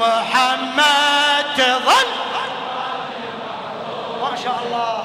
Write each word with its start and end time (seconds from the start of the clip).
محمد 0.00 1.44
تظل. 1.56 2.10
ما 4.22 4.32
شاء 4.44 4.58
الله. 4.64 4.96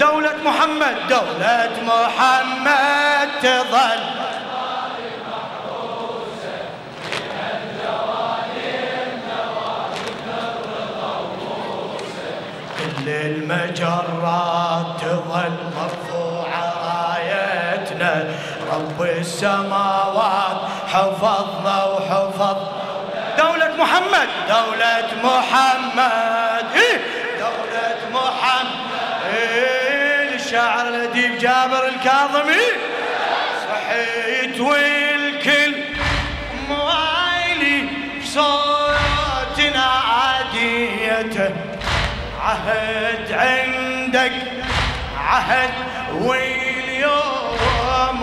دولة 0.00 0.36
محمد 0.44 0.96
دولة 1.08 1.74
محمد 1.86 3.28
تظل. 3.42 4.02
كل 12.78 13.08
المجرات 13.08 14.86
تظل. 15.00 15.71
رب 18.72 19.02
السماوات. 19.02 20.56
حفظنا 20.88 21.84
وحفظ 21.84 22.56
دولة 23.38 23.76
محمد. 23.78 24.28
دولة 24.48 25.08
محمد. 25.24 26.66
إيه؟ 26.74 27.00
دولة 27.38 28.00
محمد. 28.12 28.92
إيه؟ 29.34 30.34
الشاعر 30.34 30.88
الأديب 30.88 31.38
جابر 31.38 31.88
الكاظمي. 31.88 32.64
صحيت 33.68 34.60
والكل 34.60 35.74
موالي 36.68 37.88
صوتنا 38.24 39.84
عاديته 39.84 41.50
عهد 42.42 43.32
عندك 43.32 44.32
عهد 45.18 45.70
واليوم 46.12 46.61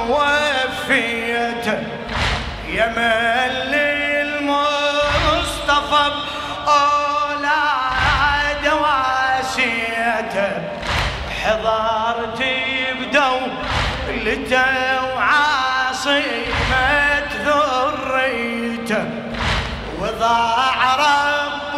وفيته 0.09 1.79
يا 2.67 2.87
مل 2.97 3.73
المصطفى 4.25 6.05
أولاد 6.67 8.63
واسيته 8.83 10.51
حضرتي 11.43 12.57
بدولته 12.99 14.65
وعاصمة 15.15 16.23
ذريته. 17.45 19.05
وضاع 19.99 20.79
رب 20.95 21.75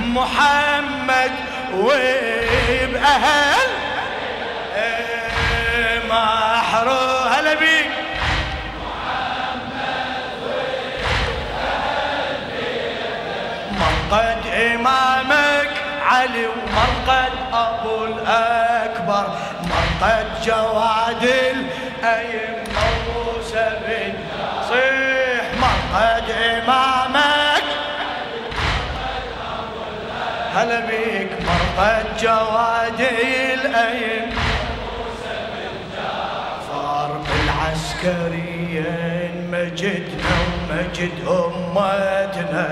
محمد 0.01 1.33
وبأهل 1.75 3.71
إيه 4.77 6.01
محرو 6.09 7.29
هلا 7.29 7.55
بيك. 7.55 7.91
مرقد 13.81 14.47
إمامك 14.47 15.71
علي 16.03 16.47
ومرقد 16.47 17.33
أبو 17.53 18.05
الأكبر. 18.05 19.37
مرقد 19.71 20.27
جواد 20.45 21.25
الأئمة. 21.25 22.70
مرقد 25.91 26.31
إمامك. 26.31 27.65
هلا 30.55 30.81
بيك 30.81 31.31
مرقد 31.47 32.07
جواد 32.21 33.01
الأئمة 33.55 34.35
صار 36.69 37.11
بالعسكرية 37.27 38.91
مجدنا 39.51 40.35
ومجد 40.71 41.17
أمتنا. 41.29 42.67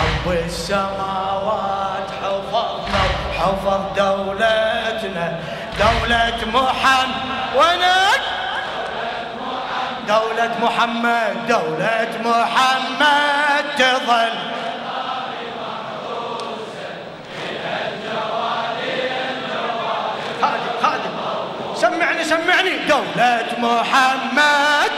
رب 0.00 0.32
السماوات 0.44 2.08
حفظنا 2.22 3.02
وحفظ 3.30 3.82
دولتنا. 3.96 5.26
دولة 5.78 6.38
محمد. 6.54 7.30
ونك 7.56 8.22
دولة 10.08 10.52
محمد 10.62 11.34
دولة 11.48 12.09
محمد 12.24 13.64
تظل. 13.78 14.34
خادم 20.40 20.74
خادم. 20.82 21.14
سمعني 21.74 22.24
سمعني. 22.24 22.74
دولة 22.88 23.48
محمد. 23.58 24.92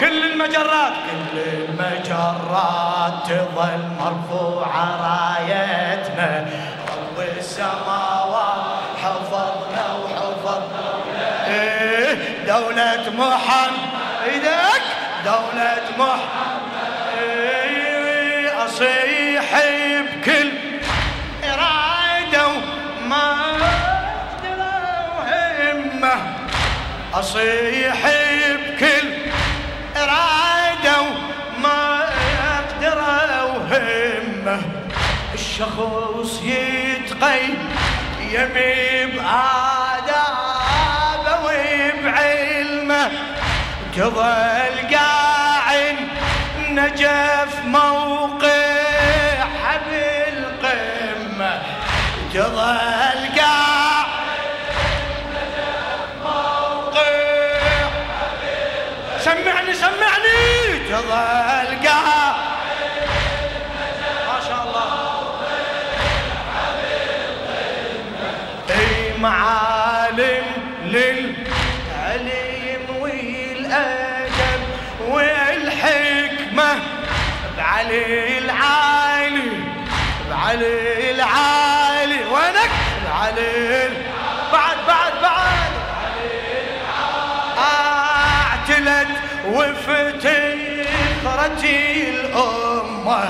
كل 0.00 0.22
المجرات 0.32 0.92
كل 1.10 1.38
المجرات 1.38 3.14
تظل 3.26 3.82
مرفوعة 4.00 4.86
رايتنا. 5.06 6.32
رب 6.96 7.18
السماوات 7.38 8.05
دولة 12.46 13.10
محمد. 13.10 13.72
إيدك؟ 14.24 14.82
دولة 15.24 15.82
محمد. 15.98 16.72
إيه 17.18 18.64
أصيح 18.64 19.60
بكل 20.00 20.50
إرادة 21.44 22.46
وما 22.48 23.36
وهمة. 25.18 26.14
أصيح 27.14 27.98
بكل 28.56 29.08
إرادة 29.96 31.00
وما 31.00 32.04
أقدر 32.58 32.98
وهمة. 33.44 34.62
الشخص 35.34 36.42
يتقيم 36.42 37.68
يمي 38.20 39.06
بآدابه 39.06 39.55
تظل 43.96 44.94
قاعد 44.96 45.96
نجف 46.68 47.64
موقع 47.64 49.44
بالقمة 49.90 51.62
تظل 52.34 52.58
قاعد 53.38 54.06
موقع 56.24 57.06
سمعني 59.24 59.74
سمعني. 59.74 60.78
تظل 60.90 61.88
قاعد 61.88 62.05
بعلي 83.26 83.86
ال- 83.86 84.02
بعد 84.52 84.76
بعد 84.88 85.12
بعد. 85.22 85.72
أعتلت 87.58 89.08
وفتخرتي 89.46 90.50
الأمة. 92.10 93.24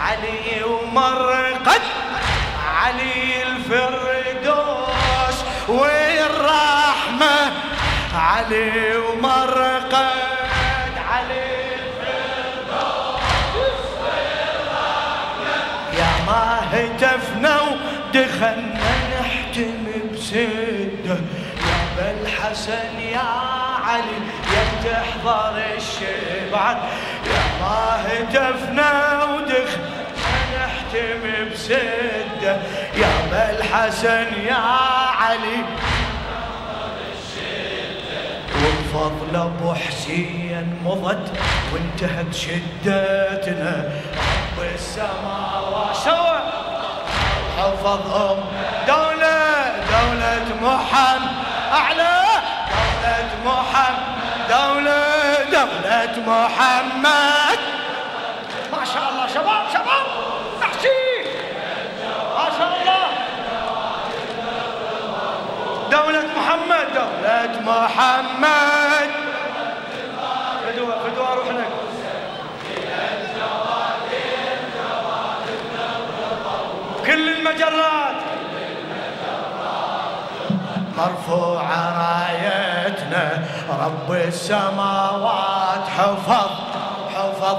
علي 0.00 0.64
ومرقد 0.64 1.82
علي 2.84 3.42
الفردوس 3.42 5.38
والرحمة. 5.68 7.52
علي 8.14 8.96
ومرقد 8.96 10.34
علي 20.34 20.88
يا 21.04 21.16
نحتم 21.94 21.94
بسده 21.94 22.98
يا 23.00 23.30
علي 23.84 24.18
يا 24.54 24.64
تحضر 24.84 25.56
الشبعة 25.76 26.74
يا 27.26 27.42
ما 27.60 28.02
هتفنا 28.06 29.24
ودخلنا 29.24 30.66
نحتم 30.66 31.22
بسدة. 31.52 32.54
يا 32.96 33.12
بالحسن 33.30 34.28
يا 34.46 34.62
علي. 35.20 35.64
فضل 38.94 39.36
أبو 39.36 39.74
حسين 39.74 40.78
مضت 40.84 41.32
وانتهت 41.72 42.34
شدتنا. 42.34 43.74
رب 44.58 44.58
السماوات. 44.74 45.96
سوى 45.96 46.38
حفظ 47.58 48.14
ام 48.14 48.40
دولة 48.86 49.13
دولة 49.13 49.13
محمد. 50.64 51.30
أعلى. 51.72 52.14
دولة 53.02 53.32
محمد. 53.44 54.14
دولة 54.48 55.00
دولة 55.52 56.16
محمد. 56.26 57.58
ما 58.72 58.84
شاء 58.84 59.06
الله. 59.10 59.26
شباب 59.34 59.64
شباب. 59.74 60.06
احكي 60.62 61.04
ما 62.36 62.48
شاء 62.58 62.72
الله. 62.80 63.06
دولة 65.90 66.26
محمد. 66.36 66.86
دولة 66.94 67.54
محمد. 67.60 69.10
فدوى 70.64 70.94
فدوى 71.04 71.30
روح 71.36 71.48
لك 71.48 71.68
كل 77.06 77.28
المجرات. 77.28 78.03
مرفوعة 80.98 81.82
رايتنا 81.98 83.44
رب 83.80 84.12
السماوات 84.12 85.88
حفظ 85.98 86.50
حفظ. 87.14 87.58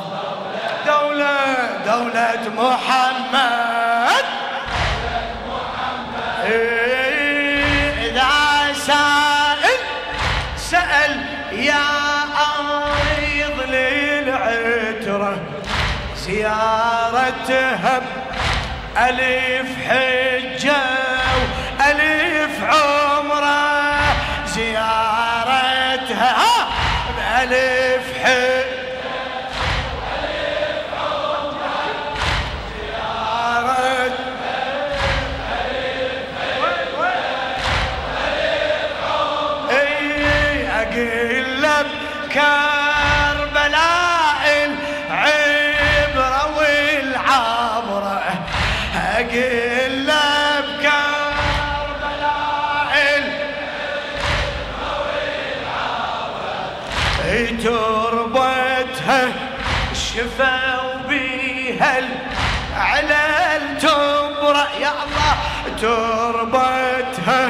دولة 0.85 1.37
دولة 1.85 2.43
محمد. 2.57 4.25
إذا 8.05 8.73
سائل 8.73 9.79
سأل 10.57 11.13
يا 11.51 11.87
أريض 12.55 13.57
للعترة. 13.69 15.37
زيارتها 16.15 18.01
ألف 18.97 19.69
حجة. 19.87 20.94
يا 64.81 64.91
الله 65.03 65.35
تربتها 65.81 67.49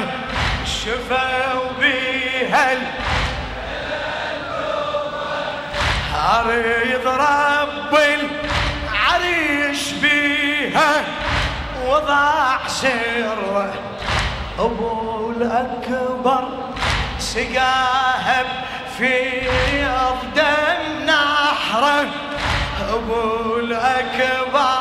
شفوا 0.64 1.70
بيها 1.80 2.70
اريد 6.14 7.06
رب 7.06 7.94
العريش 7.94 9.92
بيها 9.92 11.04
وضع 11.86 12.66
سره 12.66 13.74
ابو 14.58 15.30
الاكبر 15.30 16.48
سقاها 17.18 18.44
في 18.98 19.40
دم 20.36 21.04
نحره 21.06 22.06
ابو 22.92 23.56
الاكبر 23.58 24.80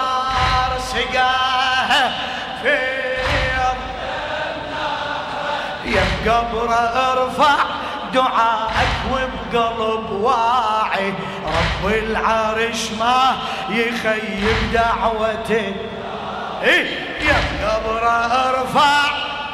سقاها 0.80 1.65
في 2.62 3.06
يا 5.86 6.32
قبره 6.32 6.74
ارفع 6.74 7.56
دعائك 8.14 8.96
وبقلب 9.12 10.12
واعي. 10.12 11.14
رب 11.46 11.94
العرش 11.94 12.92
ما 13.00 13.36
يخيب 13.70 14.74
دعوته. 14.74 15.76
إيه 16.64 16.88
يا 17.22 17.68
قبر 17.68 18.08
ارفع 18.08 19.02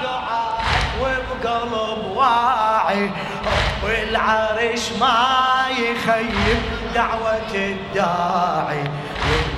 دعائك 0.03 0.85
وبقلب 1.01 2.05
واعي. 2.15 3.11
رب 3.45 3.89
العرش 3.89 4.91
ما 4.99 5.65
يخيب 5.69 6.61
دعوة 6.95 7.53
الداعي. 7.53 8.83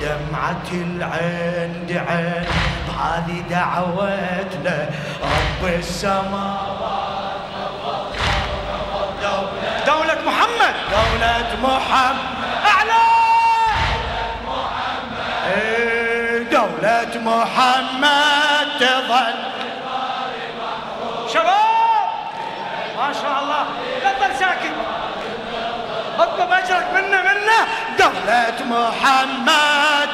ودمعة 0.03 0.69
العين 0.71 1.85
دعين. 1.87 2.45
بهذه 2.87 3.37
دعوتنا 3.49 4.89
رب 5.23 5.61
السماوات 5.65 7.43
دولة 9.87 10.17
محمد. 10.25 10.75
دولة 10.91 11.49
محمد. 11.63 12.17
أعلى. 12.71 13.03
دولة 16.51 17.13
محمد 17.15 18.67
تظل. 18.79 19.35
شباب 21.33 22.07
ما 22.97 23.13
شاء 23.13 23.35
الله. 23.43 23.63
لا 24.03 24.11
تظل 24.13 24.35
ساكت 24.39 24.75
اطلب 26.19 26.51
اجرك 26.51 26.87
منا 26.93 27.21
منا 27.21 27.67
دولة 27.99 28.65
محمد. 28.65 30.09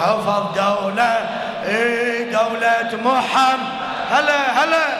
حفظ 0.00 0.54
دولة 0.56 1.28
إيه 1.66 2.32
دولة 2.32 2.90
محمد. 3.04 3.68
هلا 4.10 4.64
هلا. 4.64 4.93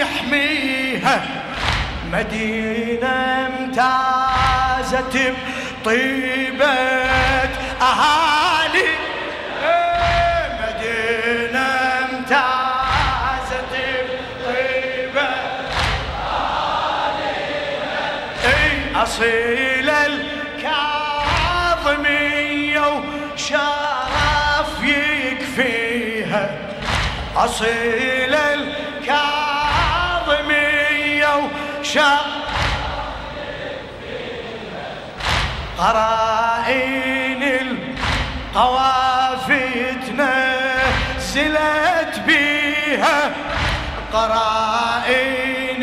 يحميها. 0.00 1.22
مدينة 2.12 3.46
امتازت 3.46 5.14
بطيبة 5.82 6.74
أهالي. 7.82 8.90
مدينة 10.60 11.68
امتازت 11.98 12.90
أصيل 27.36 28.34
الكاظمية 28.34 29.10
وشرف 31.80 32.26
قرائن 35.78 37.42
القوافي 38.54 39.94
تنزلت 40.06 42.14
بيها 42.26 43.30
قرائن 44.12 45.82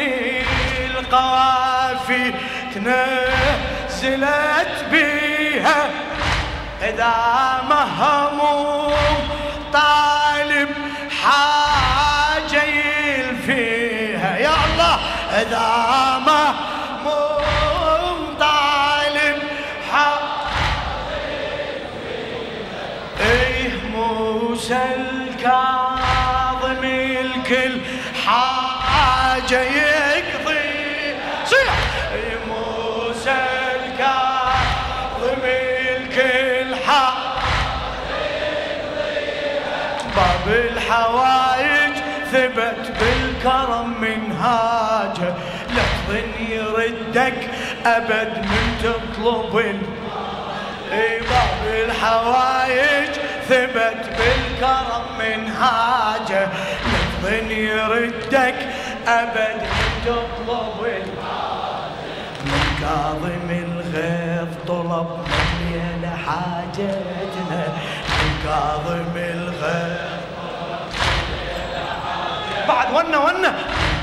القوافي 0.86 2.34
تنزلت 2.75 4.75
بيها 4.92 5.89
إذا 6.82 7.16
مهموم 7.70 8.94
طالب 9.74 10.70
حاجة 11.27 12.65
فيها 13.46 14.38
يا 14.38 14.50
الله 14.65 15.00
إذا 15.41 15.67
ما 16.25 16.53
طالب 18.39 19.39
حاجة 19.91 20.17
إيه 23.19 23.72
موسى 23.96 24.77
الكاظم 24.96 26.84
الكل 26.84 27.81
حاجة 28.25 29.62
باب 40.88 40.96
الحوايج 40.96 41.94
ثبت 42.32 42.91
بالكرم 43.00 44.01
منهاجه 44.01 45.34
تظن 45.67 46.46
يردك 46.50 47.50
أبد 47.86 48.38
من 48.38 48.77
تطلب 48.84 49.82
باب 51.29 51.86
الحوايج 51.86 53.10
ثبت 53.50 54.10
بالكرم 54.17 55.03
منهاجه 55.20 56.48
تظن 57.22 57.51
يردك 57.51 58.56
أبد 59.08 59.62
من 59.62 60.01
تطلب 60.06 61.03
من 62.46 62.63
كاظم 62.82 63.50
الغيظ 63.50 64.48
طلب 64.67 65.08
من 65.62 66.10
حاجتنا 66.25 67.67
من 68.08 68.39
كاظم 68.44 69.17
الغيظ 69.17 70.16
بعد 72.67 72.88
ونا 72.93 73.17
ونا 73.17 73.53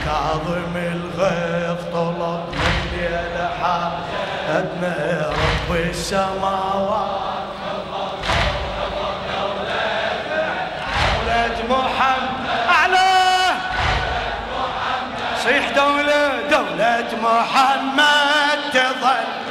كاظم 0.04 0.76
الغيظ 0.76 1.78
طلب 1.92 2.44
مني 2.50 3.09
لحاجتنا 3.37 4.97
رب 5.30 5.76
السماوات. 5.76 7.44
دولة 11.26 11.59
محمد. 11.68 12.47
أعلى 12.71 13.12
صيح 15.44 15.64
دولة. 15.76 16.25
دولة 16.50 17.11
محمد 17.23 18.59
تظل 18.73 19.44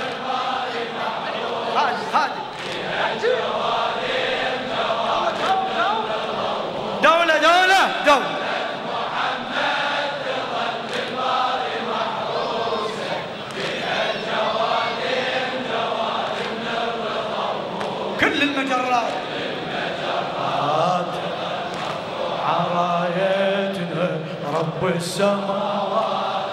كل 18.24 18.42
المجرات 18.42 19.14
عرايتنا 22.46 24.10
رب 24.54 24.88
السماوات 24.96 26.44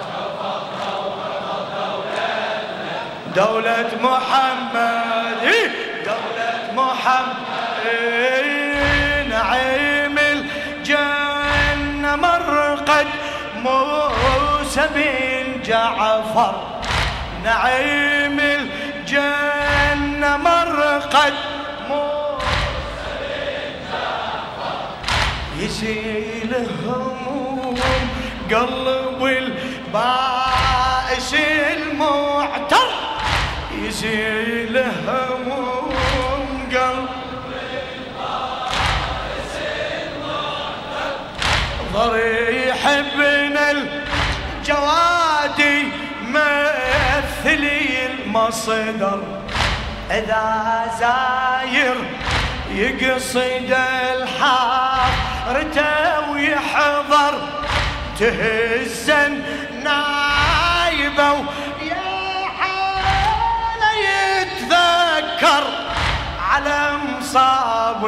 دولة 3.36 3.88
محمد 4.02 5.36
إيه؟ 5.42 5.70
دولة 6.04 6.72
محمد؟ 6.84 7.40
نعيم 9.30 10.16
الجنة 10.18 12.16
مرقد 12.16 13.06
موسى 13.56 14.80
بن 14.94 15.62
جعفر 15.64 16.54
نعيم 17.44 18.40
الجنة 18.40 20.36
مرقد 20.36 21.34
يشيل 25.82 26.52
هموم 26.84 27.78
قلب 28.50 29.24
البائس 29.24 31.32
المعتر. 31.72 32.88
يشيل 33.82 34.78
هموم 34.78 36.68
قلب 36.72 37.08
البائس 37.96 39.54
المعتر. 40.12 41.16
ضريح 41.94 42.86
ابن 42.86 43.56
الجوادي 44.60 45.88
مثلي 46.28 48.06
المصدر. 48.06 49.20
إذا 50.10 50.46
زاير 51.00 51.94
يقصد 52.70 53.74
الحارته 54.14 55.90
ويحضر 56.30 57.34
تهزن 58.18 59.42
نايبه 59.84 61.36
يا 61.82 62.10
حاله 62.60 63.92
يتذكر 64.10 65.64
على 66.50 66.80
مصاب 67.18 68.02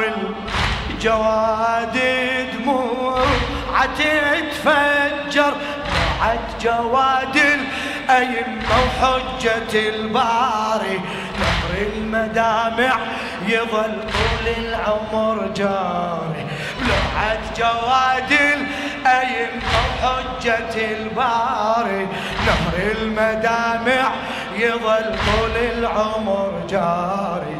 الجواد 0.89 1.95
دموع 2.53 3.25
تتفجر 3.97 5.53
بعد 6.19 6.39
جواد 6.61 7.35
الأئمة 7.35 8.73
وحجة 9.01 9.73
الباري. 9.89 10.99
المدامع 11.83 12.93
يظل 13.47 13.95
طول 14.13 14.45
العمر 14.57 15.47
جاري. 15.55 16.47
بلوعة 16.79 17.39
جواد 17.57 18.31
الأئمة 18.31 19.73
وحجة 20.03 20.75
الباري. 20.75 22.07
نهر 22.47 22.91
المدامع 23.01 24.11
يظل 24.55 25.15
طول 25.25 25.55
العمر 25.57 26.51
جاري. 26.69 27.57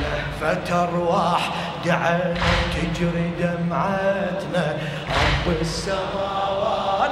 لهفة 0.00 0.82
أرواح 0.82 1.50
دعنا 1.84 2.34
تجري 2.74 3.30
دمعتنا. 3.38 4.76
رب 5.10 5.46
السماوات. 5.60 7.10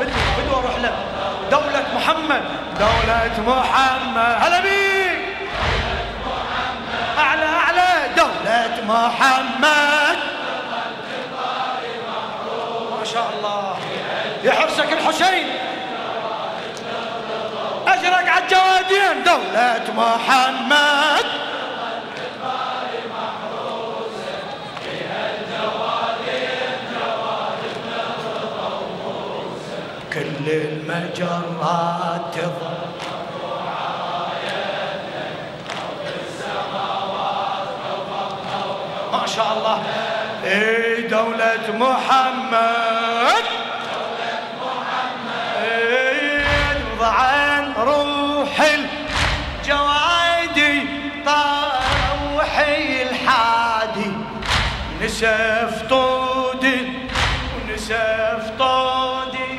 فدوى 0.00 0.12
فدوى 0.36 0.62
روح 0.62 0.76
له. 0.82 0.94
دولة 1.50 1.84
محمد 1.96 2.42
دولة 2.78 3.36
محمد. 3.48 4.42
هلا 4.42 4.60
بيك. 4.60 4.73
محمد. 8.88 10.18
ما 12.98 13.04
شاء 13.04 13.28
الله. 13.38 13.76
يا 14.44 14.52
حرسك 14.52 14.92
الحسين. 14.92 15.46
أجرك 17.88 18.28
على 18.28 18.44
الجوادين. 18.44 19.22
دولة 19.24 19.86
محمد. 19.96 21.24
كل 30.14 30.46
المجرات 30.48 32.22
تظل 32.34 32.83
شاء 39.36 39.52
الله. 39.58 39.82
إيه 40.44 41.08
دولة 41.08 41.60
محمد. 41.72 43.44
إيه 45.62 46.44
ضعان 47.00 47.72
روح 47.78 48.60
الجوادي 48.60 50.82
طوحي 51.26 53.02
الحادي 53.02 54.12
نسف 55.02 55.82
طودي 55.90 56.88
ونسف 57.68 58.50
طودي 58.58 59.58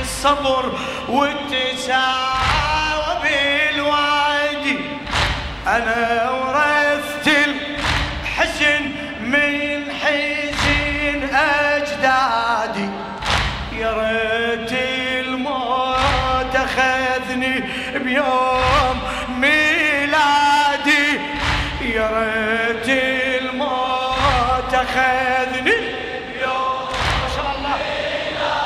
الصبر 0.00 0.72
والتساوى 1.08 2.02
بالوادي 3.22 4.78
أنا 5.66 6.27
بيوم 18.08 18.96
ميلادي. 19.40 21.08
يا 21.80 22.08
ريت 22.14 22.88
الموت 23.42 24.72
أخذني. 24.74 25.76
بيوم 26.32 26.88
ما 27.20 27.28
شاء 27.36 27.48
الله. 27.58 27.78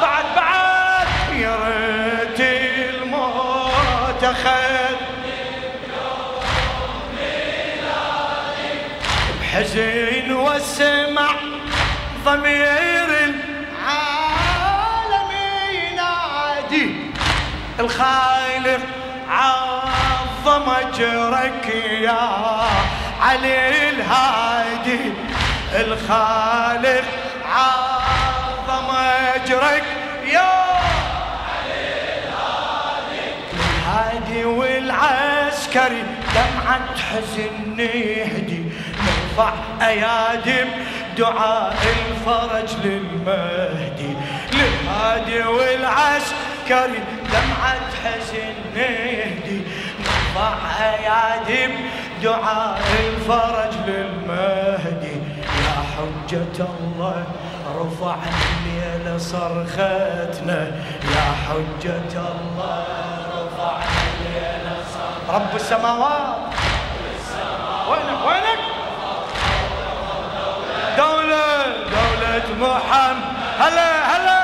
بعد 0.03 0.25
بعد. 0.37 1.09
يا 1.35 1.55
ريت 1.65 2.41
الموت 2.41 4.23
أخذني. 4.25 5.33
بيوم 5.87 6.45
ميلادي 7.17 8.73
بحزن 9.41 10.33
واسمع 10.33 11.35
ضمير 12.25 13.11
العالم 13.75 15.31
ينادي 15.73 16.87
الخاطر 17.81 18.32
عظم 20.62 20.71
اجرك 20.71 21.66
يا 22.00 22.31
علي 23.21 23.88
الهادي 23.88 25.12
الخالق. 25.75 27.04
عظم 27.52 28.97
أجرك 29.35 29.85
يا 30.33 30.52
الهادي. 33.54 34.45
والعسكري 34.45 36.02
دمعة 36.35 36.97
حزن 37.11 37.78
يهدي 37.81 38.64
نرفع 39.04 39.52
أيادي 39.83 40.64
دعاء 41.19 41.76
الفرج 41.83 42.71
للمهدي. 42.85 44.16
للهادي 44.52 45.42
والعسكري 45.42 47.02
دمعة 47.33 47.90
حزن 48.04 48.54
يهدي 50.33 50.39
نرفع 50.39 50.53
ايادي 50.81 51.75
دعاء 52.23 52.81
الفرج 53.01 53.73
للمهدي. 53.87 55.17
يا 55.65 55.77
حجة 55.93 56.67
الله 56.81 57.25
رفع 57.77 58.17
الليل 58.33 59.21
صرختنا. 59.21 60.61
يا 61.15 61.27
حجة 61.45 62.23
الله 62.33 62.85
رفع 63.37 63.77
الليل 63.77 64.67
صرختنا. 64.95 65.35
رب 65.35 65.55
السماوات. 65.55 66.37
وينك؟ 67.91 68.21
وينك؟ 68.27 68.62
دولة 70.97 71.47
دولة 71.97 72.49
محمد. 72.61 73.23
هلا 73.59 73.91
هلا. 74.17 74.43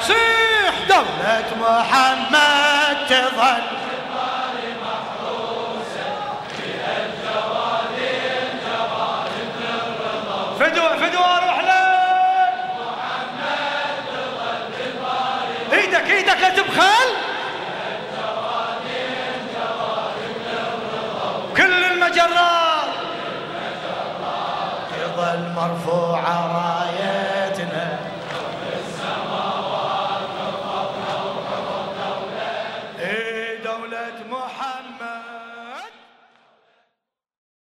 صيح 0.00 0.74
دولة 0.88 1.48
محمد. 1.60 2.49
تظل 3.10 3.89